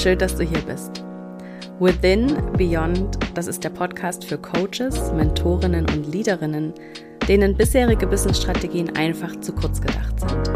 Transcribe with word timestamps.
schön, 0.00 0.18
dass 0.18 0.34
du 0.34 0.44
hier 0.44 0.60
bist. 0.60 1.04
Within 1.78 2.34
Beyond, 2.56 3.18
das 3.34 3.46
ist 3.46 3.62
der 3.62 3.68
Podcast 3.68 4.24
für 4.24 4.38
Coaches, 4.38 5.12
Mentorinnen 5.12 5.86
und 5.90 6.10
Leaderinnen, 6.10 6.72
denen 7.28 7.54
bisherige 7.54 8.06
Businessstrategien 8.06 8.96
einfach 8.96 9.38
zu 9.40 9.52
kurz 9.52 9.80
gedacht 9.80 10.18
sind. 10.18 10.50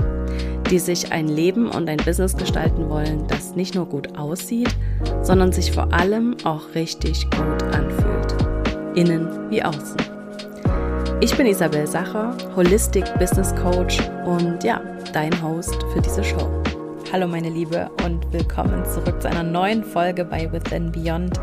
Die 0.70 0.78
sich 0.78 1.12
ein 1.12 1.28
Leben 1.28 1.68
und 1.68 1.90
ein 1.90 1.98
Business 1.98 2.34
gestalten 2.34 2.88
wollen, 2.88 3.26
das 3.28 3.54
nicht 3.54 3.74
nur 3.74 3.86
gut 3.86 4.16
aussieht, 4.16 4.74
sondern 5.20 5.52
sich 5.52 5.72
vor 5.72 5.92
allem 5.92 6.36
auch 6.44 6.74
richtig 6.74 7.24
gut 7.30 7.62
anfühlt. 7.74 8.96
Innen 8.96 9.50
wie 9.50 9.62
außen. 9.62 9.96
Ich 11.20 11.36
bin 11.36 11.46
Isabel 11.46 11.86
Sacher, 11.86 12.34
Holistic 12.56 13.04
Business 13.18 13.54
Coach 13.56 13.98
und 14.24 14.64
ja, 14.64 14.80
dein 15.12 15.32
Host 15.42 15.76
für 15.92 16.00
diese 16.00 16.24
Show. 16.24 16.63
Hallo 17.14 17.28
meine 17.28 17.48
Liebe 17.48 17.92
und 18.04 18.32
willkommen 18.32 18.84
zurück 18.86 19.22
zu 19.22 19.28
einer 19.30 19.44
neuen 19.44 19.84
Folge 19.84 20.24
bei 20.24 20.50
Within 20.50 20.90
Beyond. 20.90 21.38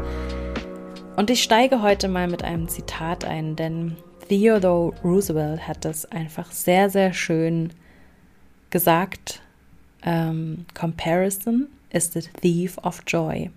Und 1.16 1.30
ich 1.30 1.42
steige 1.42 1.82
heute 1.82 2.10
mal 2.10 2.28
mit 2.28 2.44
einem 2.44 2.68
Zitat 2.68 3.24
ein, 3.24 3.56
denn 3.56 3.96
Theodore 4.28 4.94
Roosevelt 5.02 5.66
hat 5.66 5.86
das 5.86 6.04
einfach 6.12 6.52
sehr, 6.52 6.90
sehr 6.90 7.14
schön 7.14 7.72
gesagt. 8.70 9.42
Ähm, 10.04 10.66
Comparison 10.74 11.70
is 11.90 12.12
the 12.12 12.24
thief 12.42 12.78
of 12.80 13.04
joy. 13.08 13.50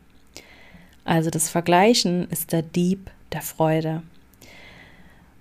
Also 1.05 1.31
das 1.31 1.51
Vergleichen 1.51 2.31
ist 2.31 2.53
der 2.53 2.63
Dieb 2.63 3.11
der 3.33 3.43
Freude. 3.43 4.05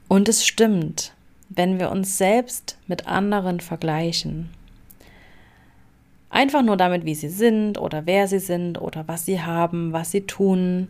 Und 0.07 0.27
es 0.27 0.43
stimmt, 0.43 1.13
wenn 1.49 1.77
wir 1.77 1.91
uns 1.91 2.17
selbst 2.17 2.79
mit 2.87 3.05
anderen 3.05 3.59
vergleichen, 3.59 4.49
einfach 6.33 6.63
nur 6.63 6.77
damit, 6.77 7.05
wie 7.05 7.15
sie 7.15 7.29
sind 7.29 7.77
oder 7.77 8.05
wer 8.05 8.27
sie 8.27 8.39
sind 8.39 8.81
oder 8.81 9.07
was 9.07 9.25
sie 9.25 9.41
haben, 9.41 9.93
was 9.93 10.11
sie 10.11 10.21
tun, 10.21 10.89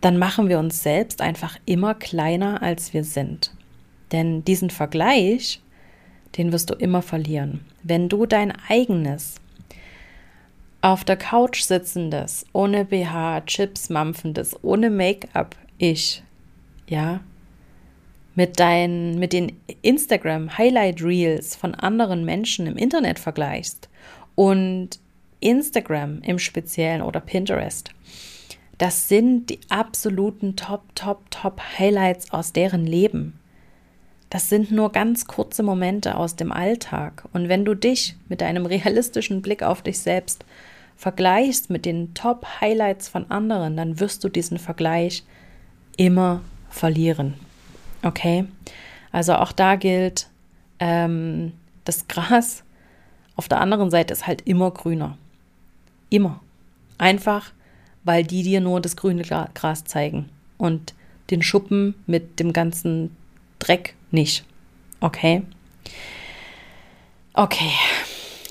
dann 0.00 0.16
machen 0.16 0.48
wir 0.48 0.58
uns 0.58 0.82
selbst 0.82 1.20
einfach 1.20 1.58
immer 1.66 1.94
kleiner, 1.94 2.62
als 2.62 2.94
wir 2.94 3.04
sind. 3.04 3.54
Denn 4.12 4.42
diesen 4.44 4.70
Vergleich, 4.70 5.60
den 6.38 6.52
wirst 6.52 6.70
du 6.70 6.74
immer 6.74 7.02
verlieren. 7.02 7.60
Wenn 7.82 8.08
du 8.08 8.24
dein 8.24 8.52
eigenes, 8.68 9.36
auf 10.80 11.04
der 11.04 11.18
Couch 11.18 11.60
sitzendes, 11.60 12.46
ohne 12.54 12.86
BH, 12.86 13.42
Chips 13.42 13.90
mampfendes, 13.90 14.56
ohne 14.64 14.88
Make-up, 14.88 15.54
ich, 15.76 16.22
ja, 16.88 17.20
mit, 18.34 18.58
dein, 18.58 19.18
mit 19.18 19.34
den 19.34 19.52
Instagram 19.82 20.56
Highlight 20.56 21.02
Reels 21.02 21.54
von 21.54 21.74
anderen 21.74 22.24
Menschen 22.24 22.66
im 22.66 22.78
Internet 22.78 23.18
vergleichst 23.18 23.89
und 24.40 24.88
Instagram 25.40 26.22
im 26.22 26.38
Speziellen 26.38 27.02
oder 27.02 27.20
Pinterest, 27.20 27.90
das 28.78 29.06
sind 29.06 29.50
die 29.50 29.60
absoluten 29.68 30.56
Top, 30.56 30.80
Top, 30.94 31.30
Top 31.30 31.60
Highlights 31.78 32.32
aus 32.32 32.54
deren 32.54 32.86
Leben. 32.86 33.38
Das 34.30 34.48
sind 34.48 34.70
nur 34.70 34.92
ganz 34.92 35.26
kurze 35.26 35.62
Momente 35.62 36.14
aus 36.16 36.36
dem 36.36 36.52
Alltag. 36.52 37.28
Und 37.34 37.50
wenn 37.50 37.66
du 37.66 37.74
dich 37.74 38.16
mit 38.30 38.42
einem 38.42 38.64
realistischen 38.64 39.42
Blick 39.42 39.62
auf 39.62 39.82
dich 39.82 39.98
selbst 39.98 40.46
vergleichst 40.96 41.68
mit 41.68 41.84
den 41.84 42.14
Top 42.14 42.46
Highlights 42.62 43.10
von 43.10 43.30
anderen, 43.30 43.76
dann 43.76 44.00
wirst 44.00 44.24
du 44.24 44.30
diesen 44.30 44.56
Vergleich 44.56 45.22
immer 45.98 46.40
verlieren. 46.70 47.34
Okay? 48.02 48.46
Also 49.12 49.34
auch 49.34 49.52
da 49.52 49.76
gilt, 49.76 50.28
ähm, 50.78 51.52
das 51.84 52.08
Gras 52.08 52.64
auf 53.36 53.48
der 53.48 53.60
anderen 53.60 53.90
Seite 53.90 54.12
ist 54.12 54.26
halt 54.26 54.42
immer 54.42 54.70
grüner. 54.70 55.16
Immer. 56.08 56.40
Einfach, 56.98 57.52
weil 58.04 58.24
die 58.24 58.42
dir 58.42 58.60
nur 58.60 58.80
das 58.80 58.96
grüne 58.96 59.22
Gras 59.22 59.84
zeigen 59.84 60.28
und 60.58 60.94
den 61.30 61.42
Schuppen 61.42 61.94
mit 62.06 62.40
dem 62.40 62.52
ganzen 62.52 63.16
Dreck 63.58 63.94
nicht. 64.10 64.44
Okay? 65.00 65.42
Okay. 67.34 67.72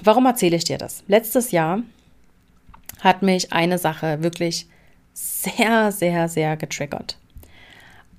Warum 0.04 0.26
erzähle 0.26 0.56
ich 0.56 0.64
dir 0.64 0.78
das? 0.78 1.04
Letztes 1.08 1.52
Jahr 1.52 1.82
hat 3.02 3.22
mich 3.22 3.52
eine 3.52 3.78
Sache 3.78 4.24
wirklich 4.24 4.68
sehr, 5.14 5.92
sehr, 5.92 6.30
sehr 6.30 6.56
getriggert 6.58 7.18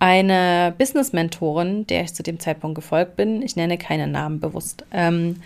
eine 0.00 0.74
Business-Mentorin, 0.78 1.86
der 1.86 2.02
ich 2.02 2.14
zu 2.14 2.24
dem 2.24 2.40
Zeitpunkt 2.40 2.74
gefolgt 2.74 3.16
bin, 3.16 3.42
ich 3.42 3.54
nenne 3.54 3.78
keinen 3.78 4.10
Namen 4.10 4.40
bewusst, 4.40 4.84
ähm, 4.90 5.36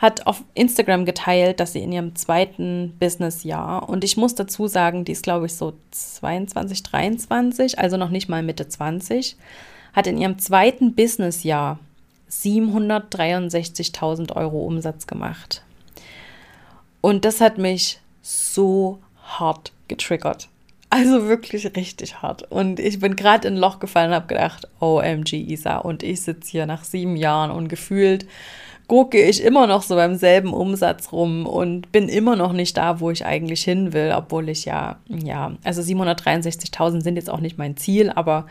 hat 0.00 0.26
auf 0.26 0.42
Instagram 0.54 1.04
geteilt, 1.04 1.60
dass 1.60 1.74
sie 1.74 1.82
in 1.82 1.92
ihrem 1.92 2.16
zweiten 2.16 2.96
Businessjahr, 2.98 3.88
und 3.88 4.02
ich 4.02 4.16
muss 4.16 4.34
dazu 4.34 4.66
sagen, 4.66 5.04
die 5.04 5.12
ist, 5.12 5.22
glaube 5.22 5.46
ich, 5.46 5.54
so 5.54 5.74
22, 5.90 6.82
23, 6.82 7.78
also 7.78 7.98
noch 7.98 8.08
nicht 8.08 8.28
mal 8.28 8.42
Mitte 8.42 8.66
20, 8.66 9.36
hat 9.92 10.06
in 10.06 10.16
ihrem 10.16 10.38
zweiten 10.38 10.94
Businessjahr 10.94 11.78
763.000 12.30 14.34
Euro 14.36 14.64
Umsatz 14.64 15.06
gemacht. 15.06 15.62
Und 17.02 17.24
das 17.24 17.40
hat 17.40 17.58
mich 17.58 18.00
so 18.22 18.98
hart 19.22 19.72
getriggert. 19.88 20.48
Also 20.90 21.28
wirklich 21.28 21.64
richtig 21.76 22.22
hart. 22.22 22.50
Und 22.50 22.80
ich 22.80 23.00
bin 23.00 23.16
gerade 23.16 23.48
in 23.48 23.54
ein 23.54 23.60
Loch 23.60 23.78
gefallen 23.78 24.10
und 24.10 24.16
habe 24.16 24.26
gedacht, 24.26 24.68
OMG, 24.80 25.34
Isa. 25.34 25.78
Und 25.78 26.02
ich 26.02 26.22
sitze 26.22 26.50
hier 26.50 26.66
nach 26.66 26.84
sieben 26.84 27.16
Jahren 27.16 27.50
und 27.50 27.68
gefühlt 27.68 28.26
gucke 28.90 29.22
ich 29.22 29.44
immer 29.44 29.68
noch 29.68 29.84
so 29.84 29.94
beim 29.94 30.16
selben 30.16 30.52
Umsatz 30.52 31.12
rum 31.12 31.46
und 31.46 31.92
bin 31.92 32.08
immer 32.08 32.34
noch 32.34 32.52
nicht 32.52 32.76
da, 32.76 32.98
wo 32.98 33.12
ich 33.12 33.24
eigentlich 33.24 33.62
hin 33.62 33.92
will, 33.92 34.12
obwohl 34.12 34.48
ich 34.48 34.64
ja, 34.64 34.98
ja, 35.06 35.52
also 35.62 35.80
763.000 35.80 37.00
sind 37.00 37.14
jetzt 37.14 37.30
auch 37.30 37.38
nicht 37.38 37.56
mein 37.56 37.76
Ziel, 37.76 38.10
aber 38.10 38.46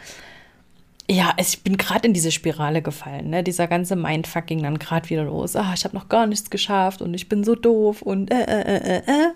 ja, 1.12 1.34
ich 1.36 1.62
bin 1.62 1.76
gerade 1.76 2.08
in 2.08 2.14
diese 2.14 2.32
Spirale 2.32 2.82
gefallen, 2.82 3.32
ne? 3.32 3.44
Dieser 3.44 3.68
ganze 3.68 3.98
Mindfuck 3.98 4.46
ging 4.46 4.64
dann 4.64 4.80
gerade 4.80 5.10
wieder 5.10 5.26
los. 5.26 5.58
Ah, 5.58 5.74
ich 5.76 5.84
habe 5.84 5.98
noch 5.98 6.08
gar 6.08 6.26
nichts 6.26 6.50
geschafft 6.50 7.02
und 7.02 7.14
ich 7.14 7.28
bin 7.28 7.44
so 7.44 7.56
doof 7.56 8.02
und 8.02 8.32
äh, 8.32 8.44
äh, 8.44 8.62
äh, 8.62 8.78
äh. 8.78 8.98
äh. 9.00 9.32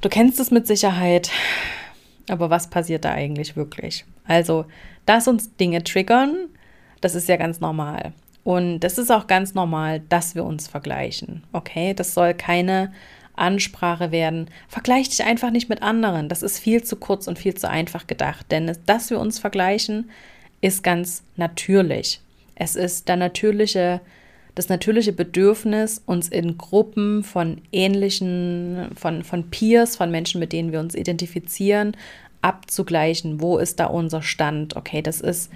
Du 0.00 0.08
kennst 0.08 0.40
es 0.40 0.50
mit 0.50 0.66
Sicherheit. 0.66 1.30
Aber 2.26 2.48
was 2.48 2.70
passiert 2.70 3.04
da 3.04 3.10
eigentlich 3.10 3.54
wirklich? 3.54 4.06
Also, 4.24 4.64
dass 5.04 5.28
uns 5.28 5.56
Dinge 5.56 5.84
triggern, 5.84 6.48
das 7.02 7.14
ist 7.14 7.28
ja 7.28 7.36
ganz 7.36 7.60
normal. 7.60 8.14
Und 8.44 8.80
das 8.80 8.98
ist 8.98 9.10
auch 9.10 9.26
ganz 9.26 9.54
normal, 9.54 10.00
dass 10.08 10.34
wir 10.34 10.44
uns 10.44 10.66
vergleichen. 10.66 11.44
Okay, 11.52 11.94
das 11.94 12.14
soll 12.14 12.34
keine 12.34 12.92
Ansprache 13.34 14.12
werden. 14.12 14.48
Vergleich 14.68 15.08
dich 15.08 15.24
einfach 15.24 15.50
nicht 15.50 15.68
mit 15.68 15.82
anderen. 15.82 16.28
Das 16.28 16.42
ist 16.42 16.58
viel 16.58 16.82
zu 16.82 16.96
kurz 16.96 17.26
und 17.26 17.38
viel 17.38 17.54
zu 17.54 17.68
einfach 17.68 18.06
gedacht. 18.06 18.46
Denn 18.50 18.76
dass 18.86 19.10
wir 19.10 19.20
uns 19.20 19.38
vergleichen, 19.38 20.10
ist 20.60 20.82
ganz 20.82 21.22
natürlich. 21.36 22.20
Es 22.54 22.76
ist 22.76 23.08
der 23.08 23.16
natürliche 23.16 24.00
das 24.54 24.68
natürliche 24.68 25.12
Bedürfnis, 25.12 26.02
uns 26.06 26.28
in 26.28 26.58
Gruppen 26.58 27.22
von 27.22 27.62
ähnlichen, 27.72 28.90
von, 28.96 29.22
von 29.22 29.48
Peers, 29.50 29.96
von 29.96 30.10
Menschen, 30.10 30.40
mit 30.40 30.52
denen 30.52 30.72
wir 30.72 30.80
uns 30.80 30.94
identifizieren, 30.94 31.96
abzugleichen. 32.42 33.40
Wo 33.40 33.58
ist 33.58 33.80
da 33.80 33.86
unser 33.86 34.22
Stand? 34.22 34.76
Okay, 34.76 35.02
das 35.02 35.20
ist 35.20 35.50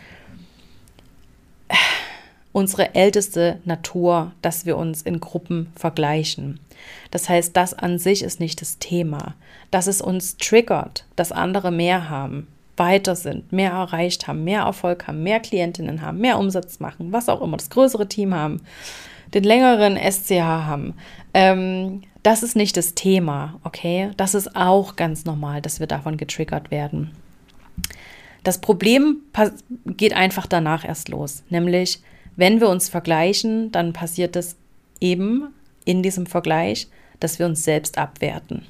unsere 2.54 2.94
älteste 2.94 3.58
Natur, 3.64 4.30
dass 4.40 4.64
wir 4.64 4.78
uns 4.78 5.02
in 5.02 5.18
Gruppen 5.18 5.72
vergleichen. 5.74 6.60
Das 7.10 7.28
heißt, 7.28 7.54
das 7.56 7.74
an 7.74 7.98
sich 7.98 8.22
ist 8.22 8.38
nicht 8.38 8.60
das 8.60 8.78
Thema. 8.78 9.34
Dass 9.72 9.88
es 9.88 10.00
uns 10.00 10.36
triggert, 10.36 11.04
dass 11.16 11.32
andere 11.32 11.72
mehr 11.72 12.08
haben, 12.08 12.46
weiter 12.76 13.16
sind, 13.16 13.52
mehr 13.52 13.72
erreicht 13.72 14.28
haben, 14.28 14.44
mehr 14.44 14.62
Erfolg 14.62 15.08
haben, 15.08 15.24
mehr 15.24 15.40
Klientinnen 15.40 16.00
haben, 16.00 16.18
mehr 16.18 16.38
Umsatz 16.38 16.78
machen, 16.78 17.12
was 17.12 17.28
auch 17.28 17.42
immer, 17.42 17.56
das 17.56 17.70
größere 17.70 18.06
Team 18.06 18.32
haben, 18.32 18.60
den 19.34 19.42
längeren 19.42 19.96
SCH 19.96 20.40
haben. 20.40 20.94
Ähm, 21.34 22.02
das 22.22 22.44
ist 22.44 22.54
nicht 22.54 22.76
das 22.76 22.94
Thema, 22.94 23.58
okay? 23.64 24.12
Das 24.16 24.34
ist 24.34 24.54
auch 24.54 24.94
ganz 24.94 25.24
normal, 25.24 25.60
dass 25.60 25.80
wir 25.80 25.88
davon 25.88 26.16
getriggert 26.16 26.70
werden. 26.70 27.10
Das 28.44 28.60
Problem 28.60 29.22
geht 29.86 30.14
einfach 30.14 30.46
danach 30.46 30.84
erst 30.84 31.08
los, 31.08 31.42
nämlich 31.50 32.00
wenn 32.36 32.60
wir 32.60 32.68
uns 32.68 32.88
vergleichen, 32.88 33.70
dann 33.72 33.92
passiert 33.92 34.36
es 34.36 34.56
eben 35.00 35.54
in 35.84 36.02
diesem 36.02 36.26
Vergleich, 36.26 36.88
dass 37.20 37.38
wir 37.38 37.46
uns 37.46 37.64
selbst 37.64 37.98
abwerten. 37.98 38.66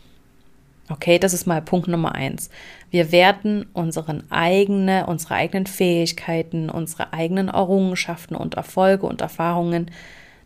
Okay, 0.90 1.18
das 1.18 1.32
ist 1.32 1.46
mal 1.46 1.62
Punkt 1.62 1.88
Nummer 1.88 2.14
eins. 2.14 2.50
Wir 2.90 3.10
werten 3.10 3.66
unseren 3.72 4.30
eigene, 4.30 5.06
unsere 5.06 5.34
eigenen 5.34 5.66
Fähigkeiten, 5.66 6.68
unsere 6.68 7.14
eigenen 7.14 7.48
Errungenschaften 7.48 8.36
und 8.36 8.54
Erfolge 8.54 9.06
und 9.06 9.22
Erfahrungen 9.22 9.90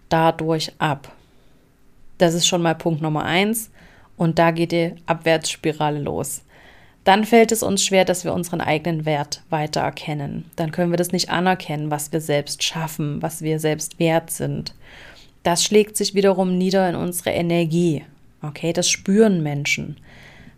dadurch 0.09 0.73
ab. 0.79 1.13
Das 2.19 2.35
ist 2.35 2.47
schon 2.47 2.63
mal 2.63 2.75
Punkt 2.75 3.03
Nummer 3.03 3.25
eins. 3.25 3.71
Und 4.17 4.39
da 4.39 4.51
geht 4.51 4.73
die 4.73 4.95
Abwärtsspirale 5.07 6.01
los. 6.01 6.43
Dann 7.09 7.25
fällt 7.25 7.53
es 7.53 7.63
uns 7.63 7.83
schwer, 7.83 8.05
dass 8.05 8.25
wir 8.25 8.35
unseren 8.35 8.61
eigenen 8.61 9.07
Wert 9.07 9.41
weiter 9.49 9.81
erkennen. 9.81 10.45
Dann 10.57 10.73
können 10.73 10.93
wir 10.93 10.99
das 10.99 11.11
nicht 11.11 11.31
anerkennen, 11.31 11.91
was 11.91 12.13
wir 12.13 12.21
selbst 12.21 12.63
schaffen, 12.63 13.23
was 13.23 13.41
wir 13.41 13.61
selbst 13.61 13.99
wert 13.99 14.31
sind. 14.31 14.75
Das 15.43 15.65
schlägt 15.65 15.97
sich 15.97 16.13
wiederum 16.13 16.59
nieder 16.59 16.87
in 16.87 16.97
unsere 16.97 17.31
Energie. 17.31 18.05
Okay, 18.43 18.75
das 18.75 18.91
spüren 18.91 19.43
Menschen. 19.43 19.97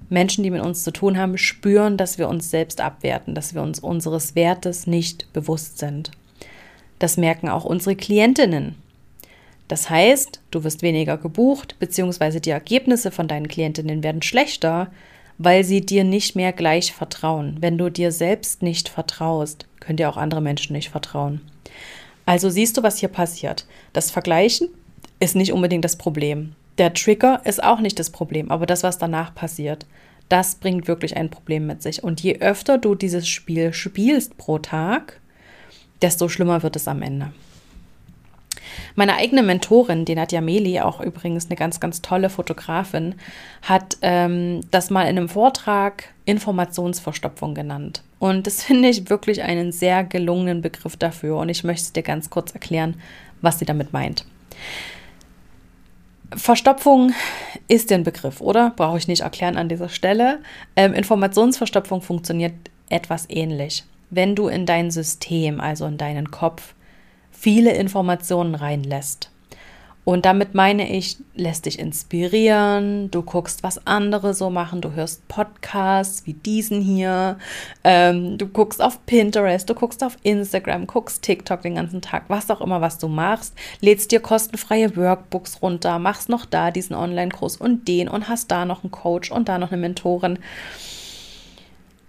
Menschen, 0.09 0.43
die 0.43 0.51
mit 0.51 0.63
uns 0.63 0.83
zu 0.83 0.91
tun 0.91 1.17
haben, 1.19 1.39
spüren, 1.39 1.97
dass 1.97 2.19
wir 2.19 2.29
uns 2.29 2.51
selbst 2.51 2.81
abwerten, 2.81 3.37
dass 3.37 3.55
wir 3.55 3.63
uns 3.63 3.79
unseres 3.79 4.35
Wertes 4.35 4.89
nicht 4.89 5.33
bewusst 5.33 5.79
sind. 5.79 6.11
Das 6.99 7.17
merken 7.17 7.49
auch 7.49 7.65
unsere 7.65 7.95
Klientinnen. 7.95 8.75
Das 9.69 9.89
heißt, 9.89 10.41
du 10.51 10.65
wirst 10.65 10.83
weniger 10.83 11.17
gebucht, 11.17 11.77
beziehungsweise 11.79 12.41
die 12.41 12.51
Ergebnisse 12.51 13.13
von 13.13 13.29
deinen 13.29 13.47
Klientinnen 13.47 14.03
werden 14.03 14.23
schlechter, 14.23 14.91
weil 15.43 15.65
sie 15.65 15.81
dir 15.81 16.05
nicht 16.05 16.37
mehr 16.37 16.53
gleich 16.53 16.93
vertrauen. 16.93 17.57
Wenn 17.61 17.79
du 17.79 17.89
dir 17.89 18.13
selbst 18.13 18.63
nicht 18.63 18.91
vertraust, 18.91 19.67
können 19.81 19.97
dir 19.97 20.11
auch 20.11 20.19
andere 20.19 20.43
Menschen 20.43 20.75
nicht 20.75 20.91
vertrauen. 20.91 21.41
Also 22.27 22.51
siehst 22.51 22.77
du, 22.77 22.83
was 22.83 22.99
hier 22.99 23.09
passiert. 23.09 23.65
Das 23.95 24.11
Vergleichen 24.11 24.69
ist 25.19 25.37
nicht 25.37 25.55
unbedingt 25.55 25.87
das 25.87 25.97
Problem. 25.97 26.53
Der 26.77 26.93
Trigger 26.93 27.41
ist 27.47 27.65
auch 27.65 27.81
nicht 27.81 27.99
das 27.99 28.11
Problem, 28.11 28.51
aber 28.51 28.67
das, 28.67 28.83
was 28.83 28.99
danach 28.99 29.35
passiert, 29.35 29.87
das 30.29 30.57
bringt 30.57 30.87
wirklich 30.87 31.17
ein 31.17 31.31
Problem 31.31 31.67
mit 31.67 31.83
sich. 31.83 32.05
Und 32.05 32.21
je 32.21 32.41
öfter 32.41 32.77
du 32.77 32.95
dieses 32.95 33.27
Spiel 33.27 33.73
spielst 33.73 34.37
pro 34.37 34.59
Tag, 34.59 35.23
desto 36.03 36.29
schlimmer 36.29 36.63
wird 36.63 36.77
es 36.77 36.87
am 36.87 37.01
Ende. 37.01 37.33
Meine 38.95 39.17
eigene 39.17 39.43
Mentorin, 39.43 40.05
die 40.05 40.15
Nadja 40.15 40.41
Meli, 40.41 40.81
auch 40.81 41.01
übrigens 41.01 41.47
eine 41.47 41.57
ganz, 41.57 41.81
ganz 41.81 42.03
tolle 42.03 42.31
Fotografin, 42.31 43.15
hat 43.63 43.99
ähm, 44.03 44.61
das 44.71 44.91
mal 44.91 45.03
in 45.03 45.19
einem 45.19 45.29
Vortrag 45.29 46.05
Informationsverstopfung 46.25 47.55
genannt. 47.55 48.03
Und 48.19 48.47
das 48.47 48.63
finde 48.65 48.89
ich 48.89 49.11
wirklich 49.11 49.43
einen 49.43 49.73
sehr 49.73 50.05
gelungenen 50.05 50.63
Begriff 50.63 50.97
dafür. 50.97 51.37
Und 51.37 51.49
ich 51.49 51.65
möchte 51.65 51.93
dir 51.93 52.03
ganz 52.03 52.31
kurz 52.31 52.53
erklären, 52.53 52.97
was 53.41 53.59
sie 53.59 53.65
damit 53.65 53.93
meint. 53.93 54.25
Verstopfung 56.33 57.13
ist 57.67 57.91
ein 57.91 58.05
Begriff, 58.05 58.41
oder? 58.41 58.73
Brauche 58.77 58.99
ich 58.99 59.09
nicht 59.09 59.23
erklären 59.23 59.57
an 59.57 59.69
dieser 59.69 59.89
Stelle. 59.89 60.39
Ähm, 60.77 60.95
Informationsverstopfung 60.95 62.03
funktioniert 62.03 62.53
etwas 62.89 63.27
ähnlich. 63.29 63.85
Wenn 64.11 64.35
du 64.37 64.49
in 64.49 64.67
dein 64.67 64.91
System, 64.91 65.61
also 65.61 65.87
in 65.87 65.99
deinen 65.99 66.31
Kopf, 66.31 66.75
viele 67.41 67.73
Informationen 67.73 68.55
reinlässt. 68.55 69.31
Und 70.05 70.25
damit 70.25 70.55
meine 70.55 70.91
ich, 70.91 71.19
lässt 71.35 71.67
dich 71.67 71.79
inspirieren, 71.79 73.11
du 73.11 73.23
guckst, 73.23 73.63
was 73.63 73.87
andere 73.87 74.35
so 74.35 74.51
machen, 74.51 74.81
du 74.81 74.93
hörst 74.93 75.29
Podcasts 75.29 76.27
wie 76.27 76.33
diesen 76.33 76.81
hier, 76.81 77.39
ähm, 77.85 78.37
du 78.37 78.47
guckst 78.49 78.83
auf 78.83 79.05
Pinterest, 79.07 79.69
du 79.69 79.75
guckst 79.75 80.03
auf 80.03 80.17
Instagram, 80.23 80.87
guckst 80.87 81.23
TikTok 81.23 81.63
den 81.63 81.77
ganzen 81.77 82.01
Tag, 82.01 82.25
was 82.29 82.51
auch 82.51 82.63
immer, 82.63 82.81
was 82.81 82.99
du 82.99 83.09
machst, 83.09 83.55
lädst 83.81 84.11
dir 84.11 84.21
kostenfreie 84.21 84.97
Workbooks 84.97 85.63
runter, 85.63 85.99
machst 85.99 86.29
noch 86.29 86.47
da 86.47 86.71
diesen 86.71 86.97
Online-Kurs 86.97 87.59
und 87.59 87.87
den 87.87 88.09
und 88.09 88.29
hast 88.29 88.51
da 88.51 88.65
noch 88.65 88.83
einen 88.83 88.91
Coach 88.91 89.31
und 89.31 89.49
da 89.49 89.59
noch 89.59 89.71
eine 89.71 89.81
Mentorin. 89.81 90.39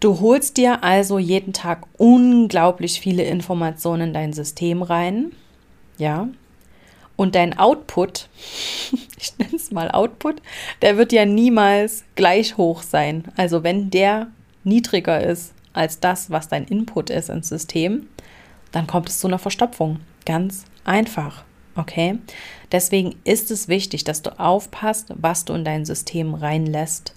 Du 0.02 0.20
holst 0.20 0.58
dir 0.58 0.84
also 0.84 1.20
jeden 1.20 1.54
Tag 1.54 1.86
unglaublich 1.96 3.00
viele 3.00 3.24
Informationen 3.24 4.10
in 4.10 4.14
dein 4.14 4.34
System 4.34 4.82
rein, 4.82 5.32
ja. 6.00 6.28
Und 7.16 7.36
dein 7.36 7.58
Output, 7.60 8.28
ich 9.20 9.38
nenne 9.38 9.56
es 9.56 9.70
mal 9.70 9.92
Output, 9.92 10.42
der 10.82 10.98
wird 10.98 11.14
ja 11.14 11.26
niemals 11.26 12.04
gleich 12.16 12.58
hoch 12.58 12.82
sein. 12.82 13.26
Also 13.38 13.64
wenn 13.64 13.92
der 13.92 14.28
niedriger 14.64 15.24
ist 15.24 15.54
als 15.72 16.00
das, 16.00 16.32
was 16.32 16.50
dein 16.50 16.66
Input 16.66 17.12
ist 17.12 17.30
ins 17.30 17.50
System, 17.50 18.08
dann 18.72 18.88
kommt 18.88 19.08
es 19.08 19.20
zu 19.20 19.28
einer 19.28 19.38
Verstopfung. 19.38 20.00
Ganz 20.26 20.66
einfach. 20.84 21.44
Okay? 21.76 22.18
Deswegen 22.72 23.16
ist 23.24 23.52
es 23.52 23.68
wichtig, 23.68 24.04
dass 24.04 24.24
du 24.24 24.40
aufpasst, 24.40 25.14
was 25.16 25.46
du 25.46 25.54
in 25.54 25.64
dein 25.64 25.86
System 25.86 26.34
reinlässt. 26.34 27.14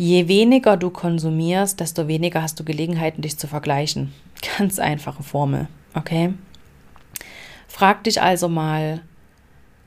Je 0.00 0.28
weniger 0.28 0.76
du 0.76 0.90
konsumierst, 0.90 1.80
desto 1.80 2.06
weniger 2.06 2.40
hast 2.40 2.60
du 2.60 2.64
Gelegenheiten, 2.64 3.20
dich 3.20 3.36
zu 3.36 3.48
vergleichen. 3.48 4.14
Ganz 4.58 4.78
einfache 4.78 5.24
Formel, 5.24 5.66
okay? 5.92 6.34
Frag 7.66 8.04
dich 8.04 8.22
also 8.22 8.48
mal, 8.48 9.00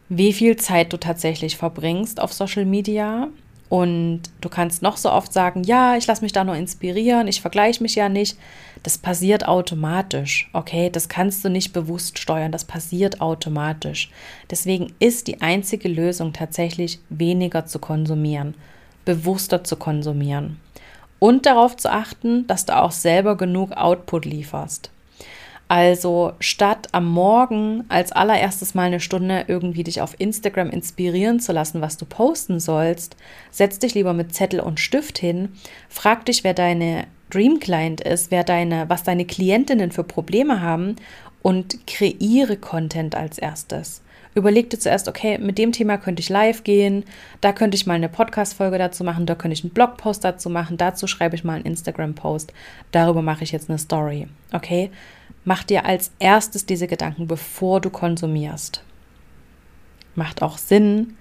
wie 0.09 0.33
viel 0.33 0.57
Zeit 0.57 0.91
du 0.91 0.97
tatsächlich 0.97 1.55
verbringst 1.55 2.19
auf 2.19 2.33
Social 2.33 2.65
Media. 2.65 3.29
Und 3.69 4.23
du 4.41 4.49
kannst 4.49 4.81
noch 4.81 4.97
so 4.97 5.09
oft 5.09 5.31
sagen, 5.31 5.63
ja, 5.63 5.95
ich 5.95 6.05
lasse 6.05 6.23
mich 6.23 6.33
da 6.33 6.43
nur 6.43 6.57
inspirieren, 6.57 7.29
ich 7.29 7.39
vergleiche 7.39 7.81
mich 7.81 7.95
ja 7.95 8.09
nicht. 8.09 8.37
Das 8.83 8.97
passiert 8.97 9.47
automatisch, 9.47 10.49
okay? 10.51 10.89
Das 10.89 11.07
kannst 11.07 11.45
du 11.45 11.49
nicht 11.49 11.71
bewusst 11.71 12.19
steuern, 12.19 12.51
das 12.51 12.65
passiert 12.65 13.21
automatisch. 13.21 14.11
Deswegen 14.49 14.91
ist 14.99 15.27
die 15.27 15.39
einzige 15.41 15.87
Lösung 15.87 16.33
tatsächlich 16.33 16.99
weniger 17.07 17.65
zu 17.65 17.79
konsumieren 17.79 18.55
bewusster 19.05 19.63
zu 19.63 19.75
konsumieren 19.75 20.59
und 21.19 21.45
darauf 21.45 21.77
zu 21.77 21.91
achten, 21.91 22.47
dass 22.47 22.65
du 22.65 22.75
auch 22.75 22.91
selber 22.91 23.37
genug 23.37 23.73
Output 23.73 24.25
lieferst. 24.25 24.89
Also 25.67 26.33
statt 26.39 26.89
am 26.91 27.07
Morgen 27.07 27.85
als 27.87 28.11
allererstes 28.11 28.73
mal 28.73 28.87
eine 28.87 28.99
Stunde 28.99 29.45
irgendwie 29.47 29.83
dich 29.83 30.01
auf 30.01 30.15
Instagram 30.17 30.69
inspirieren 30.69 31.39
zu 31.39 31.53
lassen, 31.53 31.79
was 31.79 31.95
du 31.95 32.05
posten 32.05 32.59
sollst, 32.59 33.15
setz 33.51 33.79
dich 33.79 33.93
lieber 33.93 34.13
mit 34.13 34.35
Zettel 34.35 34.59
und 34.59 34.81
Stift 34.81 35.17
hin, 35.17 35.53
frag 35.87 36.25
dich, 36.25 36.43
wer 36.43 36.53
deine 36.53 37.05
Dream 37.29 37.59
Client 37.61 38.01
ist, 38.01 38.31
wer 38.31 38.43
deine, 38.43 38.89
was 38.89 39.03
deine 39.03 39.23
Klientinnen 39.23 39.91
für 39.91 40.03
Probleme 40.03 40.59
haben 40.59 40.97
und 41.41 41.87
kreiere 41.87 42.57
Content 42.57 43.15
als 43.15 43.37
erstes 43.37 44.01
überlegte 44.33 44.79
zuerst, 44.79 45.07
okay, 45.07 45.37
mit 45.37 45.57
dem 45.57 45.71
Thema 45.71 45.97
könnte 45.97 46.21
ich 46.21 46.29
live 46.29 46.63
gehen, 46.63 47.03
da 47.41 47.51
könnte 47.51 47.75
ich 47.75 47.85
mal 47.85 47.95
eine 47.95 48.09
Podcast-Folge 48.09 48.77
dazu 48.77 49.03
machen, 49.03 49.25
da 49.25 49.35
könnte 49.35 49.53
ich 49.53 49.63
einen 49.63 49.73
Blogpost 49.73 50.23
dazu 50.23 50.49
machen, 50.49 50.77
dazu 50.77 51.07
schreibe 51.07 51.35
ich 51.35 51.43
mal 51.43 51.55
einen 51.55 51.65
Instagram-Post, 51.65 52.53
darüber 52.91 53.21
mache 53.21 53.43
ich 53.43 53.51
jetzt 53.51 53.69
eine 53.69 53.79
Story, 53.79 54.27
okay? 54.53 54.89
Mach 55.43 55.63
dir 55.63 55.85
als 55.85 56.11
erstes 56.19 56.65
diese 56.65 56.87
Gedanken, 56.87 57.27
bevor 57.27 57.81
du 57.81 57.89
konsumierst. 57.89 58.83
Macht 60.15 60.41
auch 60.41 60.57
Sinn. 60.57 61.17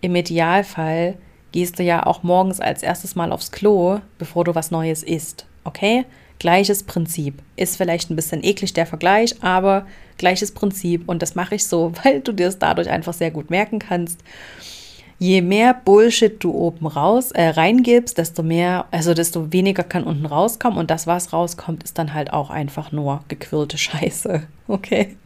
Im 0.00 0.16
Idealfall 0.16 1.18
gehst 1.52 1.78
du 1.78 1.82
ja 1.82 2.06
auch 2.06 2.22
morgens 2.22 2.60
als 2.60 2.82
erstes 2.82 3.14
mal 3.14 3.32
aufs 3.32 3.52
Klo, 3.52 4.00
bevor 4.16 4.44
du 4.44 4.54
was 4.54 4.70
Neues 4.70 5.02
isst, 5.02 5.46
okay? 5.64 6.06
Gleiches 6.38 6.82
Prinzip. 6.82 7.42
Ist 7.56 7.76
vielleicht 7.76 8.10
ein 8.10 8.16
bisschen 8.16 8.44
eklig 8.44 8.72
der 8.72 8.86
Vergleich, 8.86 9.42
aber 9.42 9.86
gleiches 10.18 10.52
Prinzip. 10.52 11.08
Und 11.08 11.22
das 11.22 11.34
mache 11.34 11.56
ich 11.56 11.66
so, 11.66 11.92
weil 12.04 12.20
du 12.20 12.32
dir 12.32 12.48
es 12.48 12.58
dadurch 12.58 12.88
einfach 12.88 13.14
sehr 13.14 13.30
gut 13.30 13.50
merken 13.50 13.78
kannst. 13.78 14.20
Je 15.20 15.42
mehr 15.42 15.74
Bullshit 15.74 16.42
du 16.42 16.52
oben 16.52 16.86
raus 16.86 17.32
äh, 17.32 17.48
reingibst, 17.48 18.18
desto 18.18 18.44
mehr, 18.44 18.86
also 18.92 19.14
desto 19.14 19.52
weniger 19.52 19.82
kann 19.82 20.04
unten 20.04 20.26
rauskommen. 20.26 20.78
Und 20.78 20.90
das, 20.92 21.08
was 21.08 21.32
rauskommt, 21.32 21.82
ist 21.82 21.98
dann 21.98 22.14
halt 22.14 22.32
auch 22.32 22.50
einfach 22.50 22.92
nur 22.92 23.24
gequirlte 23.28 23.78
Scheiße. 23.78 24.42
Okay. 24.70 25.16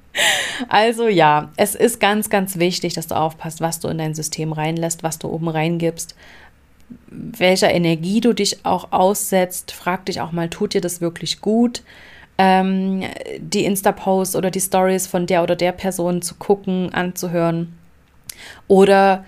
Also 0.68 1.08
ja, 1.08 1.50
es 1.56 1.74
ist 1.74 1.98
ganz, 1.98 2.30
ganz 2.30 2.58
wichtig, 2.58 2.94
dass 2.94 3.08
du 3.08 3.16
aufpasst, 3.16 3.60
was 3.60 3.80
du 3.80 3.88
in 3.88 3.98
dein 3.98 4.14
System 4.14 4.52
reinlässt, 4.52 5.02
was 5.02 5.18
du 5.18 5.28
oben 5.28 5.48
reingibst, 5.48 6.14
welcher 7.08 7.72
Energie 7.72 8.20
du 8.20 8.32
dich 8.32 8.64
auch 8.64 8.92
aussetzt. 8.92 9.72
Frag 9.72 10.06
dich 10.06 10.20
auch 10.20 10.32
mal, 10.32 10.48
tut 10.48 10.74
dir 10.74 10.80
das 10.80 11.00
wirklich 11.00 11.40
gut? 11.40 11.82
Ähm, 12.38 13.02
die 13.38 13.64
Insta-Posts 13.64 14.36
oder 14.36 14.50
die 14.50 14.60
Stories 14.60 15.06
von 15.06 15.26
der 15.26 15.42
oder 15.42 15.56
der 15.56 15.72
Person 15.72 16.22
zu 16.22 16.34
gucken, 16.36 16.92
anzuhören. 16.92 17.74
Oder 18.68 19.24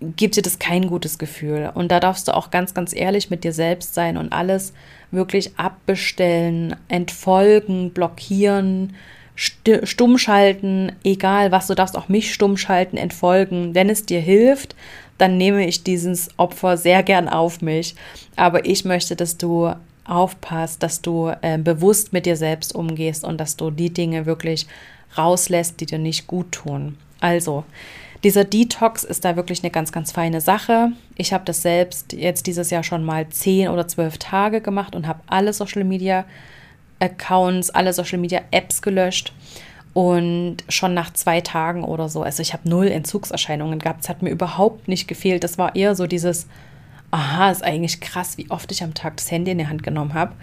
gibt 0.00 0.36
dir 0.36 0.42
das 0.42 0.58
kein 0.58 0.88
gutes 0.88 1.18
Gefühl? 1.18 1.70
Und 1.74 1.90
da 1.90 2.00
darfst 2.00 2.28
du 2.28 2.34
auch 2.34 2.50
ganz, 2.50 2.74
ganz 2.74 2.94
ehrlich 2.94 3.30
mit 3.30 3.44
dir 3.44 3.52
selbst 3.52 3.94
sein 3.94 4.16
und 4.16 4.32
alles 4.32 4.72
wirklich 5.10 5.58
abbestellen, 5.58 6.76
entfolgen, 6.88 7.90
blockieren, 7.90 8.94
stumm 9.36 10.16
schalten, 10.18 10.92
egal 11.04 11.52
was, 11.52 11.66
du 11.66 11.74
darfst 11.74 11.96
auch 11.96 12.08
mich 12.08 12.32
stumm 12.32 12.56
schalten, 12.56 12.96
entfolgen, 12.96 13.74
wenn 13.74 13.90
es 13.90 14.06
dir 14.06 14.20
hilft, 14.20 14.74
dann 15.18 15.36
nehme 15.36 15.66
ich 15.66 15.82
dieses 15.82 16.28
Opfer 16.36 16.76
sehr 16.76 17.02
gern 17.02 17.28
auf 17.28 17.62
mich. 17.62 17.94
Aber 18.36 18.66
ich 18.66 18.84
möchte, 18.84 19.16
dass 19.16 19.36
du 19.38 19.72
aufpasst, 20.04 20.82
dass 20.82 21.02
du 21.02 21.32
äh, 21.42 21.58
bewusst 21.58 22.12
mit 22.12 22.26
dir 22.26 22.36
selbst 22.36 22.74
umgehst 22.74 23.24
und 23.24 23.38
dass 23.38 23.56
du 23.56 23.70
die 23.70 23.92
Dinge 23.92 24.26
wirklich 24.26 24.66
rauslässt, 25.16 25.80
die 25.80 25.86
dir 25.86 25.98
nicht 25.98 26.26
gut 26.26 26.52
tun. 26.52 26.96
Also, 27.20 27.64
dieser 28.22 28.44
Detox 28.44 29.04
ist 29.04 29.24
da 29.24 29.36
wirklich 29.36 29.62
eine 29.62 29.70
ganz, 29.70 29.92
ganz 29.92 30.12
feine 30.12 30.40
Sache. 30.40 30.92
Ich 31.16 31.32
habe 31.32 31.44
das 31.44 31.62
selbst 31.62 32.12
jetzt 32.12 32.46
dieses 32.46 32.70
Jahr 32.70 32.82
schon 32.82 33.04
mal 33.04 33.28
zehn 33.28 33.68
oder 33.68 33.88
zwölf 33.88 34.18
Tage 34.18 34.60
gemacht 34.60 34.94
und 34.94 35.06
habe 35.06 35.20
alle 35.26 35.52
Social 35.52 35.84
Media 35.84 36.24
Accounts, 36.98 37.70
alle 37.70 37.92
Social 37.92 38.18
Media 38.18 38.40
Apps 38.50 38.80
gelöscht 38.80 39.32
und 39.96 40.58
schon 40.68 40.92
nach 40.92 41.14
zwei 41.14 41.40
Tagen 41.40 41.82
oder 41.82 42.10
so, 42.10 42.22
also 42.22 42.42
ich 42.42 42.52
habe 42.52 42.68
null 42.68 42.88
Entzugserscheinungen 42.88 43.78
gehabt. 43.78 44.02
Es 44.02 44.10
hat 44.10 44.20
mir 44.20 44.28
überhaupt 44.28 44.88
nicht 44.88 45.08
gefehlt. 45.08 45.42
Das 45.42 45.56
war 45.56 45.74
eher 45.74 45.94
so 45.94 46.06
dieses, 46.06 46.48
aha, 47.10 47.50
ist 47.50 47.64
eigentlich 47.64 48.02
krass, 48.02 48.36
wie 48.36 48.50
oft 48.50 48.70
ich 48.70 48.82
am 48.82 48.92
Tag 48.92 49.16
das 49.16 49.30
Handy 49.30 49.52
in 49.52 49.56
die 49.56 49.68
Hand 49.68 49.82
genommen 49.82 50.12
habe. 50.12 50.34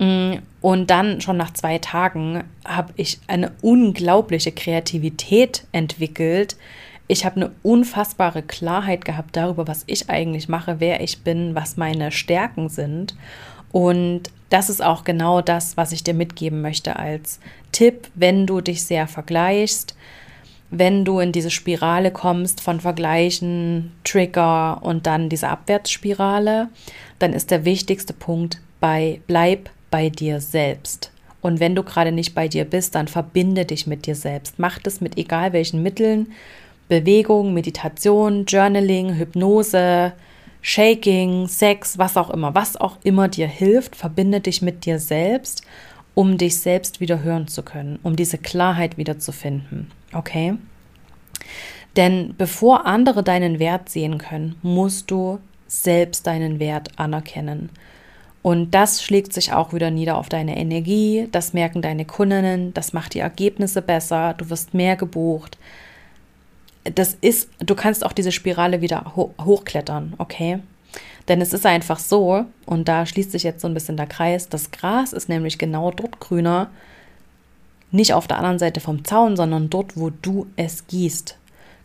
Mm, 0.00 0.38
und 0.60 0.90
dann 0.90 1.20
schon 1.20 1.36
nach 1.36 1.52
zwei 1.52 1.78
Tagen 1.78 2.42
habe 2.64 2.92
ich 2.96 3.20
eine 3.28 3.52
unglaubliche 3.62 4.50
Kreativität 4.50 5.64
entwickelt. 5.70 6.56
ich 7.06 7.24
habe 7.24 7.36
eine 7.36 7.52
unfassbare 7.62 8.42
Klarheit 8.42 9.04
gehabt 9.04 9.36
darüber, 9.36 9.68
was 9.68 9.84
ich 9.86 10.10
eigentlich 10.10 10.48
mache, 10.48 10.80
wer 10.80 11.00
ich 11.02 11.22
bin, 11.22 11.54
was 11.54 11.76
meine 11.76 12.10
Stärken 12.10 12.68
sind. 12.68 13.14
Und 13.70 14.32
das 14.52 14.68
ist 14.68 14.82
auch 14.82 15.04
genau 15.04 15.40
das, 15.40 15.76
was 15.76 15.92
ich 15.92 16.04
dir 16.04 16.14
mitgeben 16.14 16.60
möchte 16.60 16.96
als 16.96 17.40
Tipp, 17.72 18.08
wenn 18.14 18.46
du 18.46 18.60
dich 18.60 18.84
sehr 18.84 19.06
vergleichst, 19.06 19.96
wenn 20.70 21.04
du 21.04 21.20
in 21.20 21.32
diese 21.32 21.50
Spirale 21.50 22.10
kommst 22.10 22.60
von 22.60 22.80
Vergleichen, 22.80 23.92
Trigger 24.04 24.80
und 24.82 25.06
dann 25.06 25.28
diese 25.28 25.48
Abwärtsspirale, 25.48 26.68
dann 27.18 27.32
ist 27.32 27.50
der 27.50 27.64
wichtigste 27.64 28.12
Punkt 28.12 28.60
bei 28.80 29.20
bleib 29.26 29.70
bei 29.90 30.10
dir 30.10 30.40
selbst. 30.40 31.12
Und 31.40 31.58
wenn 31.58 31.74
du 31.74 31.82
gerade 31.82 32.12
nicht 32.12 32.34
bei 32.34 32.48
dir 32.48 32.64
bist, 32.64 32.94
dann 32.94 33.08
verbinde 33.08 33.64
dich 33.64 33.86
mit 33.86 34.06
dir 34.06 34.14
selbst. 34.14 34.58
Mach 34.58 34.78
das 34.78 35.00
mit 35.00 35.18
egal 35.18 35.52
welchen 35.52 35.82
Mitteln. 35.82 36.32
Bewegung, 36.88 37.54
Meditation, 37.54 38.44
Journaling, 38.46 39.14
Hypnose, 39.16 40.12
Shaking, 40.62 41.48
Sex, 41.48 41.98
was 41.98 42.16
auch 42.16 42.30
immer, 42.30 42.54
was 42.54 42.76
auch 42.76 42.96
immer 43.02 43.28
dir 43.28 43.48
hilft, 43.48 43.96
verbinde 43.96 44.40
dich 44.40 44.62
mit 44.62 44.86
dir 44.86 45.00
selbst, 45.00 45.62
um 46.14 46.38
dich 46.38 46.58
selbst 46.58 47.00
wieder 47.00 47.22
hören 47.22 47.48
zu 47.48 47.62
können, 47.62 47.98
um 48.02 48.16
diese 48.16 48.38
Klarheit 48.38 48.96
wieder 48.96 49.18
zu 49.18 49.32
finden. 49.32 49.90
Okay? 50.12 50.54
Denn 51.96 52.34
bevor 52.38 52.86
andere 52.86 53.22
deinen 53.22 53.58
Wert 53.58 53.88
sehen 53.88 54.18
können, 54.18 54.56
musst 54.62 55.10
du 55.10 55.40
selbst 55.66 56.26
deinen 56.26 56.58
Wert 56.60 56.90
anerkennen. 56.96 57.70
Und 58.42 58.72
das 58.72 59.02
schlägt 59.02 59.32
sich 59.32 59.52
auch 59.52 59.72
wieder 59.72 59.90
nieder 59.90 60.16
auf 60.16 60.28
deine 60.28 60.56
Energie, 60.56 61.28
das 61.30 61.52
merken 61.52 61.80
deine 61.80 62.04
Kundinnen, 62.04 62.74
das 62.74 62.92
macht 62.92 63.14
die 63.14 63.20
Ergebnisse 63.20 63.82
besser, 63.82 64.34
du 64.34 64.50
wirst 64.50 64.74
mehr 64.74 64.96
gebucht. 64.96 65.58
Das 66.84 67.16
ist, 67.20 67.48
du 67.60 67.74
kannst 67.74 68.04
auch 68.04 68.12
diese 68.12 68.32
Spirale 68.32 68.80
wieder 68.80 69.12
ho 69.16 69.34
hochklettern, 69.40 70.14
okay? 70.18 70.58
Denn 71.28 71.40
es 71.40 71.52
ist 71.52 71.64
einfach 71.64 71.98
so, 71.98 72.44
und 72.66 72.88
da 72.88 73.06
schließt 73.06 73.30
sich 73.30 73.44
jetzt 73.44 73.60
so 73.60 73.68
ein 73.68 73.74
bisschen 73.74 73.96
der 73.96 74.06
Kreis, 74.06 74.48
das 74.48 74.70
Gras 74.72 75.12
ist 75.12 75.28
nämlich 75.28 75.58
genau 75.58 75.92
dort 75.92 76.18
grüner, 76.18 76.70
nicht 77.92 78.14
auf 78.14 78.26
der 78.26 78.38
anderen 78.38 78.58
Seite 78.58 78.80
vom 78.80 79.04
Zaun, 79.04 79.36
sondern 79.36 79.70
dort, 79.70 79.96
wo 79.96 80.10
du 80.10 80.46
es 80.56 80.86
gießt. 80.86 81.36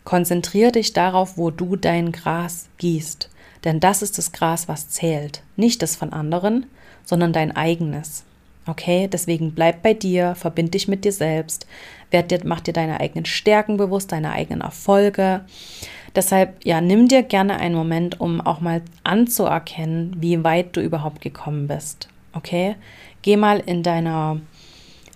Konzentriere 0.04 0.72
dich 0.72 0.94
darauf, 0.94 1.36
wo 1.36 1.50
du 1.50 1.76
dein 1.76 2.12
Gras 2.12 2.66
gießt. 2.78 3.28
Denn 3.64 3.78
das 3.78 4.02
ist 4.02 4.16
das 4.16 4.32
Gras, 4.32 4.68
was 4.68 4.88
zählt. 4.88 5.42
Nicht 5.56 5.82
das 5.82 5.96
von 5.96 6.12
anderen, 6.12 6.66
sondern 7.04 7.32
dein 7.32 7.54
eigenes. 7.54 8.24
Okay, 8.66 9.08
deswegen 9.08 9.52
bleib 9.52 9.82
bei 9.82 9.94
dir, 9.94 10.34
verbind 10.34 10.74
dich 10.74 10.88
mit 10.88 11.04
dir 11.04 11.12
selbst, 11.12 11.66
werd 12.10 12.30
dir, 12.30 12.40
mach 12.44 12.60
dir 12.60 12.72
deine 12.72 13.00
eigenen 13.00 13.24
Stärken 13.24 13.76
bewusst, 13.76 14.12
deine 14.12 14.32
eigenen 14.32 14.60
Erfolge. 14.60 15.42
Deshalb, 16.14 16.64
ja, 16.64 16.80
nimm 16.80 17.08
dir 17.08 17.22
gerne 17.22 17.58
einen 17.58 17.74
Moment, 17.74 18.20
um 18.20 18.40
auch 18.40 18.60
mal 18.60 18.82
anzuerkennen, 19.04 20.16
wie 20.18 20.42
weit 20.42 20.76
du 20.76 20.80
überhaupt 20.80 21.20
gekommen 21.20 21.68
bist. 21.68 22.08
Okay, 22.32 22.76
geh 23.22 23.36
mal 23.36 23.60
in 23.60 23.82
deiner 23.82 24.40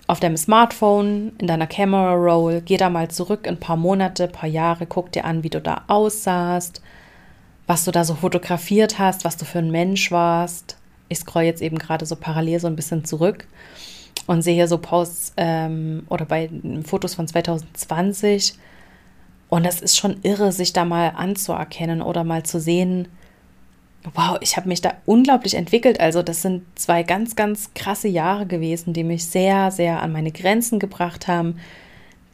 auf 0.09 0.21
deinem 0.21 0.37
Smartphone, 0.37 1.33
in 1.39 1.47
deiner 1.47 1.67
Camera 1.67 2.13
Roll, 2.13 2.61
geh 2.61 2.77
da 2.77 2.91
mal 2.91 3.09
zurück 3.09 3.47
ein 3.47 3.59
paar 3.59 3.77
Monate, 3.77 4.29
paar 4.29 4.49
Jahre, 4.49 4.85
guck 4.85 5.13
dir 5.13 5.25
an, 5.25 5.43
wie 5.43 5.49
du 5.49 5.61
da 5.61 5.85
aussahst, 5.87 6.83
was 7.67 7.85
du 7.85 7.93
da 7.93 8.05
so 8.05 8.17
fotografiert 8.17 8.99
hast, 8.99 9.25
was 9.25 9.37
du 9.37 9.45
für 9.45 9.61
ein 9.61 9.71
Mensch 9.71 10.11
warst. 10.11 10.77
Ich 11.09 11.19
scroll 11.19 11.45
jetzt 11.45 11.63
eben 11.63 11.79
gerade 11.79 12.05
so 12.05 12.17
parallel 12.17 12.61
so 12.61 12.67
ein 12.67 12.77
bisschen 12.77 13.05
zurück 13.05 13.47
und 14.27 14.43
sehe 14.43 14.55
hier 14.55 14.69
so 14.69 14.79
Posts 14.79 15.35
ähm, 15.37 16.05
oder 16.09 16.25
bei 16.25 16.51
Fotos 16.85 17.15
von 17.15 17.27
2020. 17.27 18.55
Und 19.49 19.67
das 19.67 19.81
ist 19.81 19.97
schon 19.97 20.17
irre, 20.23 20.53
sich 20.53 20.73
da 20.73 20.85
mal 20.85 21.09
anzuerkennen 21.17 22.01
oder 22.03 22.25
mal 22.25 22.43
zu 22.43 22.61
sehen, 22.61 23.09
wow, 24.15 24.39
ich 24.41 24.57
habe 24.57 24.69
mich 24.69 24.81
da 24.81 24.95
unglaublich 25.07 25.55
entwickelt. 25.55 26.01
Also 26.01 26.23
das 26.23 26.43
sind 26.43 26.65
zwei 26.75 27.03
ganz, 27.03 27.37
ganz 27.37 27.71
krasse 27.75 28.09
Jahre 28.09 28.47
gewesen, 28.47 28.93
die 28.93 29.05
mich 29.05 29.27
sehr, 29.27 29.71
sehr 29.71 30.03
an 30.03 30.13
meine 30.13 30.33
Grenzen 30.33 30.79
gebracht 30.79 31.29
haben, 31.29 31.57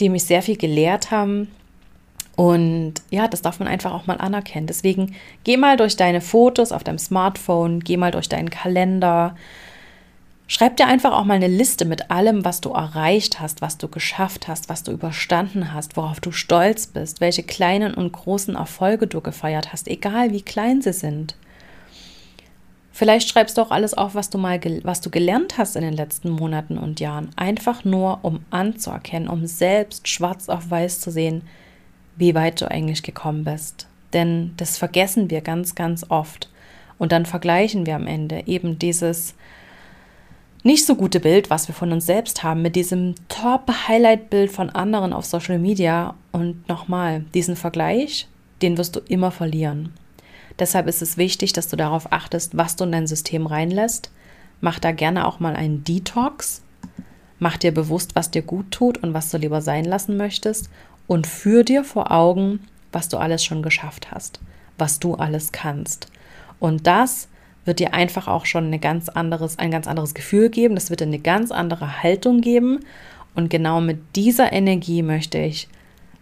die 0.01 0.09
mich 0.09 0.25
sehr 0.25 0.43
viel 0.43 0.57
gelehrt 0.57 1.11
haben. 1.11 1.49
Und 2.37 2.95
ja, 3.11 3.27
das 3.27 3.43
darf 3.43 3.59
man 3.59 3.67
einfach 3.67 3.93
auch 3.93 4.07
mal 4.07 4.19
anerkennen. 4.19 4.69
Deswegen 4.69 5.17
geh 5.43 5.57
mal 5.57 5.77
durch 5.77 5.97
deine 5.97 6.21
Fotos 6.21 6.71
auf 6.71 6.85
deinem 6.85 6.99
Smartphone, 6.99 7.81
geh 7.81 7.97
mal 7.97 8.13
durch 8.13 8.29
deinen 8.29 8.49
Kalender. 8.49 9.35
Schreib 10.51 10.79
dir 10.79 10.87
einfach 10.87 11.13
auch 11.13 11.27
mal 11.27 11.35
eine 11.35 11.47
Liste 11.47 11.85
mit 11.85 12.11
allem, 12.11 12.43
was 12.43 12.63
du 12.63 12.71
erreicht 12.71 13.39
hast, 13.39 13.61
was 13.61 13.77
du 13.77 13.87
geschafft 13.87 14.49
hast, 14.49 14.71
was 14.71 14.83
du 14.83 14.93
überstanden 14.93 15.75
hast, 15.75 15.99
worauf 15.99 16.21
du 16.21 16.33
stolz 16.33 16.87
bist, 16.87 17.21
welche 17.21 17.43
kleinen 17.43 17.93
und 17.93 18.13
großen 18.13 18.57
Erfolge 18.57 19.07
du 19.07 19.21
gefeiert 19.21 19.75
hast, 19.75 19.89
egal 19.89 20.33
wie 20.33 20.41
klein 20.41 20.81
sie 20.81 20.95
sind. 20.95 21.37
Vielleicht 22.93 23.29
schreibst 23.29 23.59
du 23.59 23.63
auch 23.63 23.71
alles 23.71 23.93
auf, 23.93 24.15
was 24.15 24.31
du 24.31 24.39
mal 24.39 24.59
was 24.85 25.03
du 25.03 25.11
gelernt 25.11 25.59
hast 25.59 25.77
in 25.77 25.83
den 25.83 25.93
letzten 25.93 26.31
Monaten 26.31 26.79
und 26.79 26.99
Jahren, 26.99 27.29
einfach 27.37 27.85
nur 27.85 28.21
um 28.23 28.41
anzuerkennen, 28.49 29.29
um 29.29 29.47
selbst 29.47 30.09
schwarz 30.09 30.49
auf 30.49 30.71
weiß 30.71 31.01
zu 31.01 31.11
sehen, 31.11 31.43
wie 32.17 32.35
weit 32.35 32.63
du 32.63 32.71
eigentlich 32.71 33.03
gekommen 33.03 33.45
bist. 33.45 33.87
Denn 34.15 34.55
das 34.57 34.79
vergessen 34.79 35.29
wir 35.29 35.43
ganz, 35.43 35.75
ganz 35.75 36.07
oft. 36.09 36.49
Und 36.97 37.13
dann 37.13 37.27
vergleichen 37.27 37.85
wir 37.85 37.95
am 37.95 38.07
Ende 38.07 38.45
eben 38.47 38.79
dieses 38.79 39.35
nicht 40.69 40.85
so 40.85 40.97
gute 40.97 41.19
Bild, 41.19 41.49
was 41.49 41.67
wir 41.67 41.75
von 41.75 41.93
uns 41.93 42.05
selbst 42.05 42.43
haben, 42.43 42.61
mit 42.61 42.77
diesem 42.77 43.15
Top-Highlight-Bild 43.31 44.53
von 44.53 44.69
anderen 44.69 45.15
auf 45.15 45.25
Social 45.25 45.59
Media. 45.59 46.15
Und 46.31 46.69
nochmal, 46.69 47.25
diesen 47.33 47.57
Vergleich, 47.57 48.29
den 48.61 48.77
wirst 48.77 48.95
du 48.95 49.01
immer 49.01 49.31
verlieren. 49.31 49.95
Deshalb 50.59 50.87
ist 50.87 51.01
es 51.01 51.17
wichtig, 51.17 51.55
dass 51.55 51.69
du 51.69 51.77
darauf 51.77 52.13
achtest, 52.13 52.55
was 52.55 52.77
du 52.77 52.85
in 52.85 52.93
dein 52.93 53.07
System 53.07 53.47
reinlässt. 53.47 54.11
Mach 54.61 54.79
da 54.79 54.93
gerne 54.93 55.27
auch 55.27 55.41
mal 55.41 55.57
einen 55.57 55.85
Detox. 55.85 56.61
Mach 57.39 57.57
dir 57.57 57.73
bewusst, 57.73 58.15
was 58.15 58.31
dir 58.31 58.43
gut 58.43 58.71
tut 58.71 58.99
und 58.99 59.15
was 59.15 59.31
du 59.31 59.39
lieber 59.39 59.63
sein 59.63 59.87
lassen 59.87 60.19
möchtest 60.19 60.69
und 61.07 61.27
führ 61.27 61.65
dir 61.65 61.83
vor 61.83 62.13
Augen, 62.13 62.61
was 62.93 63.09
du 63.09 63.17
alles 63.17 63.43
schon 63.43 63.63
geschafft 63.63 64.11
hast, 64.11 64.39
was 64.77 65.01
du 65.01 65.15
alles 65.15 65.51
kannst. 65.51 66.09
Und 66.61 66.87
das 66.87 67.29
wird 67.69 67.79
dir 67.79 67.95
einfach 67.95 68.27
auch 68.27 68.47
schon 68.47 68.67
eine 68.67 68.81
ganz 68.81 69.09
anderes, 69.09 69.59
ein 69.61 69.71
ganz 69.71 69.87
anderes 69.87 70.15
Gefühl 70.15 70.49
geben, 70.49 70.75
das 70.75 70.91
wird 70.91 71.01
dir 71.01 71.07
eine 71.07 71.21
ganz 71.21 71.53
andere 71.53 72.03
Haltung 72.03 72.41
geben. 72.41 72.81
Und 73.37 73.51
genau 73.51 73.81
mit 73.81 73.99
dieser 74.17 74.53
Energie 74.53 75.03
möchte 75.03 75.39
ich, 75.39 75.69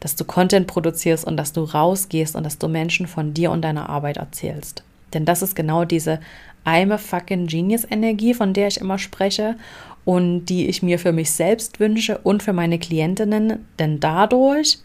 dass 0.01 0.17
du 0.17 0.25
Content 0.25 0.67
produzierst 0.67 1.25
und 1.25 1.39
dass 1.39 1.55
du 1.55 1.63
rausgehst 1.63 2.37
und 2.37 2.45
dass 2.45 2.59
du 2.59 2.69
Menschen 2.69 3.07
von 3.07 3.33
dir 3.33 3.51
und 3.51 3.63
deiner 3.63 3.89
Arbeit 3.89 4.19
erzählst. 4.19 4.83
Denn 5.15 5.25
das 5.25 5.41
ist 5.41 5.55
genau 5.57 5.87
diese 5.87 6.21
I'm 6.67 6.93
a 6.93 6.99
fucking 6.99 7.47
Genius 7.47 7.87
Energie, 7.91 8.35
von 8.35 8.53
der 8.53 8.69
ich 8.69 8.81
immer 8.81 8.99
spreche 8.99 9.57
und 10.05 10.47
die 10.47 10.67
ich 10.67 10.83
mir 10.83 10.99
für 10.99 11.13
mich 11.13 11.31
selbst 11.31 11.81
wünsche 11.81 12.19
und 12.19 12.43
für 12.43 12.53
meine 12.53 12.79
Klientinnen, 12.79 13.65
denn 13.79 14.01
dadurch, 14.01 14.79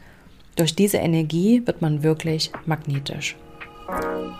durch 0.55 0.75
diese 0.75 0.97
Energie 0.97 1.65
wird 1.65 1.81
man 1.81 2.03
wirklich 2.03 2.51
magnetisch. 2.65 3.35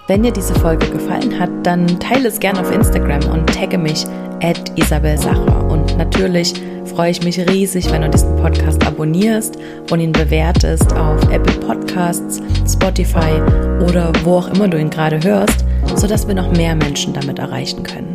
Wenn 0.08 0.24
dir 0.24 0.32
diese 0.32 0.54
Folge 0.56 0.90
gefallen 0.90 1.40
hat, 1.40 1.50
dann 1.64 1.88
teile 2.00 2.28
es 2.28 2.40
gerne 2.40 2.60
auf 2.60 2.72
Instagram 2.72 3.32
und 3.32 3.48
tagge 3.54 3.78
mich 3.78 4.06
at 4.42 4.78
Isabel 4.78 5.18
Sacher. 5.18 5.68
Und 5.70 5.98
natürlich 5.98 6.54
freue 6.86 7.12
ich 7.12 7.24
mich 7.24 7.40
riesig, 7.40 7.90
wenn 7.92 8.02
du 8.02 8.10
diesen 8.10 8.36
Podcast 8.36 8.86
abonnierst 8.86 9.58
und 9.90 10.00
ihn 10.00 10.12
bewertest 10.12 10.94
auf 10.98 11.22
Apple 11.32 11.56
Podcasts, 11.66 12.42
Spotify 12.68 13.42
oder 13.90 14.12
wo 14.24 14.38
auch 14.38 14.54
immer 14.54 14.68
du 14.68 14.80
ihn 14.80 14.90
gerade 14.90 15.22
hörst, 15.24 15.66
sodass 15.96 16.28
wir 16.28 16.36
noch 16.36 16.52
mehr 16.52 16.76
Menschen 16.76 17.14
damit 17.14 17.40
erreichen 17.40 17.84
können. 17.84 18.12